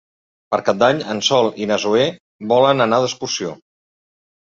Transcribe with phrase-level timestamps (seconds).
[0.55, 2.09] Per Cap d'Any en Sol i na Zoè
[2.55, 3.57] volen anar d'excursió.